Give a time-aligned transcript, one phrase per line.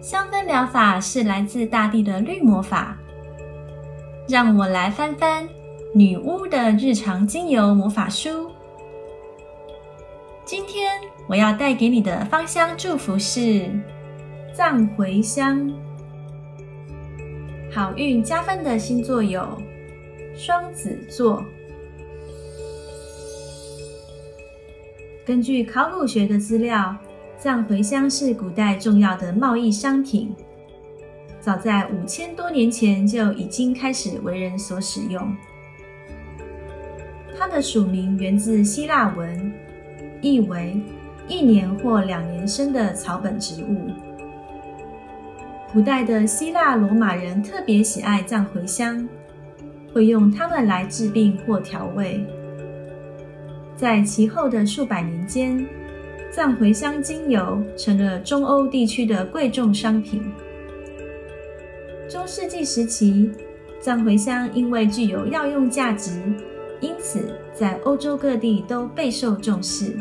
[0.00, 2.96] 香氛疗法是来自大地的绿魔法。
[4.26, 5.46] 让我来翻翻
[5.94, 8.50] 女巫的日常精油魔法书。
[10.44, 10.92] 今天
[11.28, 13.68] 我要带给你的芳香祝福是
[14.54, 15.70] 藏茴香。
[17.70, 19.46] 好运加分的星座有
[20.34, 21.44] 双子座。
[25.26, 26.96] 根据考古学的资料。
[27.42, 30.30] 藏茴香是古代重要的贸易商品，
[31.40, 35.34] 早在五千多年前就已经开始为人所使用。
[37.38, 39.50] 它的属名源自希腊文，
[40.20, 40.78] 意为
[41.28, 43.88] 一年或两年生的草本植物。
[45.72, 49.08] 古代的希腊罗马人特别喜爱藏茴香，
[49.94, 52.22] 会用它们来治病或调味。
[53.74, 55.66] 在其后的数百年间。
[56.32, 60.22] 藏茴香精油成了中欧地区的贵重商品。
[62.08, 63.30] 中世纪时期，
[63.80, 66.22] 藏茴香因为具有药用价值，
[66.80, 69.96] 因此在欧洲各地都备受重视。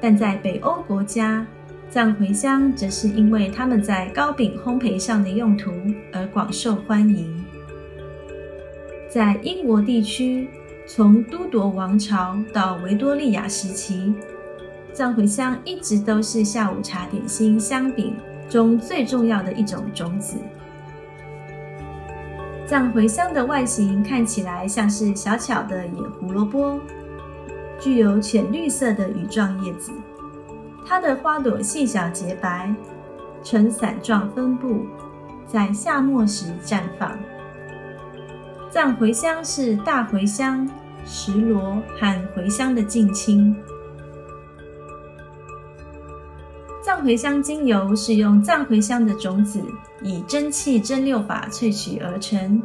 [0.00, 1.46] 但在北欧国家，
[1.90, 5.70] 藏茴香则是因为它们在糕饼烘焙上的用途
[6.14, 7.44] 而广受欢迎。
[9.06, 10.48] 在英国地区，
[10.92, 14.12] 从都铎王朝到维多利亚时期。
[14.92, 18.16] 藏茴香一直都是下午茶点心香饼
[18.48, 20.36] 中最重要的一种种子。
[22.66, 26.80] 藏茴香的外形看起来像是小巧的野胡萝卜，
[27.78, 29.92] 具有浅绿色的羽状叶子。
[30.84, 32.74] 它的花朵细小洁白，
[33.44, 34.84] 呈伞状分布，
[35.46, 37.16] 在夏末时绽放。
[38.68, 40.68] 藏茴香是大茴香、
[41.04, 43.54] 石螺和茴香的近亲。
[46.82, 49.62] 藏茴香精油是用藏茴香的种子
[50.02, 52.62] 以蒸汽蒸馏法萃取而成，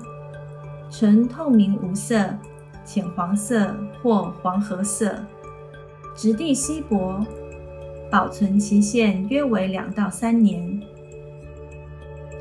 [0.90, 2.30] 呈透明无色、
[2.86, 5.16] 浅黄色或黄褐色，
[6.16, 7.26] 质地稀薄，
[8.10, 10.82] 保存期限约为两到三年。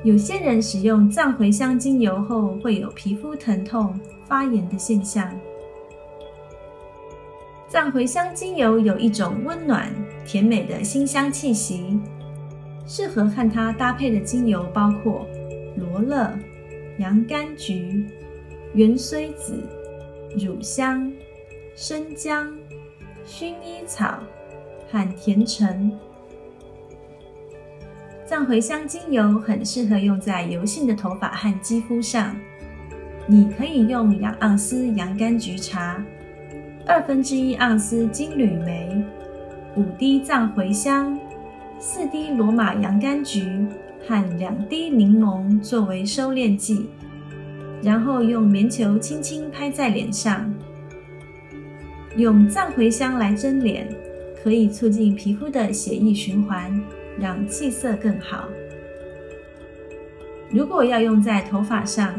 [0.05, 5.29] 有些人使用藏茴香精油后会有皮肤疼痛、发炎的现象。
[7.75, 9.93] 藏茴香精油有一种温暖、
[10.25, 11.99] 甜美的馨香气息，
[12.87, 15.27] 适合和它搭配的精油包括
[15.77, 16.33] 罗勒、
[16.99, 18.07] 洋甘菊、
[18.77, 19.61] 芫荽子、
[20.39, 21.13] 乳香、
[21.75, 22.57] 生姜、
[23.27, 24.21] 薰衣草
[24.89, 25.91] 和甜橙。
[28.25, 32.37] 藏茴香精油很适合用在油性的头发和肌肤上，
[33.27, 36.01] 你可以用雅盎司洋甘菊茶。
[36.87, 39.03] 二分之一盎司金缕梅，
[39.75, 41.19] 五滴藏茴香，
[41.79, 43.67] 四滴罗马洋甘菊
[44.07, 46.87] 和两滴柠檬作为收敛剂，
[47.83, 50.53] 然后用棉球轻轻拍在脸上。
[52.17, 53.89] 用藏茴香来蒸脸，
[54.43, 56.79] 可以促进皮肤的血液循环，
[57.19, 58.45] 让气色更好。
[60.51, 62.15] 如果要用在头发上，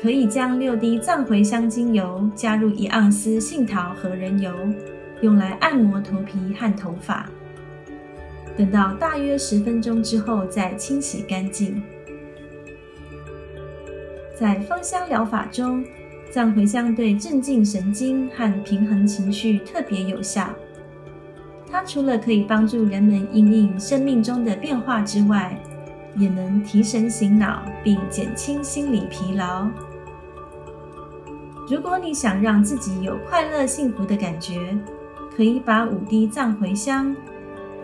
[0.00, 4.54] 可以将六滴藏茴香精油加入一盎司杏桃和仁油，
[5.20, 7.28] 用来按摩头皮和头发。
[8.56, 11.82] 等到大约十分钟之后再清洗干净。
[14.34, 15.84] 在芳香疗法中，
[16.30, 20.48] 藏茴香对镇静神经和平衡情绪特别有效。
[21.70, 25.54] 它除了可以帮助人们应应生命中的变化之外，
[26.16, 29.68] 也能提神醒脑，并减轻心理疲劳。
[31.70, 34.76] 如果你想让自己有快乐幸福的感觉，
[35.36, 37.14] 可以把五滴藏茴香、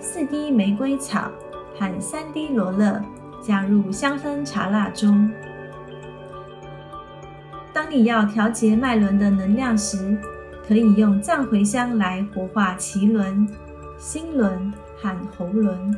[0.00, 1.30] 四滴玫瑰草
[1.78, 3.00] 和三滴罗勒
[3.40, 5.30] 加入香氛茶蜡中。
[7.72, 10.18] 当你要调节脉轮的能量时，
[10.66, 13.48] 可以用藏茴香来活化脐轮、
[13.98, 15.96] 心轮和喉轮。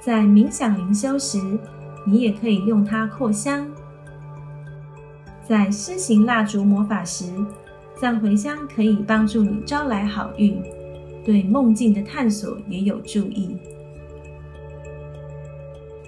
[0.00, 1.58] 在冥想灵修时，
[2.06, 3.70] 你也可以用它扩香。
[5.50, 7.24] 在施行蜡烛魔法时，
[7.96, 10.62] 藏茴香可以帮助你招来好运，
[11.24, 13.58] 对梦境的探索也有助益。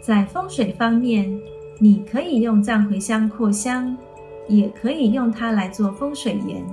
[0.01, 1.37] 在风水方面，
[1.81, 3.99] 你可以用藏茴香扩香，
[4.47, 6.65] 也可以用它来做风水盐，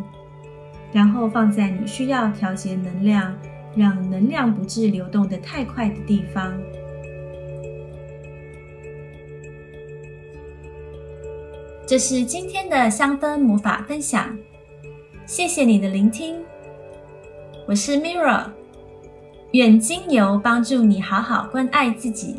[0.93, 3.35] 然后放在你需要调节能量、
[3.75, 6.53] 让能量不致流动的太快的地方。
[11.89, 14.37] 这是今天的香氛魔法分享，
[15.25, 16.35] 谢谢你的聆听。
[17.65, 18.45] 我是 Mirra，
[19.53, 22.35] 愿精油帮助你好好关爱自己。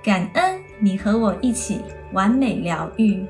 [0.00, 1.80] 感恩你和我一起
[2.12, 3.26] 完美疗愈。